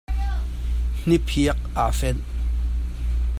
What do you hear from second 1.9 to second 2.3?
fenh.